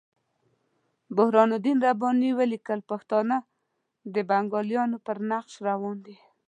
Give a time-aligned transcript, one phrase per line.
[1.15, 3.35] برهان الدین رباني ولیکل پښتانه
[4.13, 6.15] د بنګالیانو پر نقش روان دي.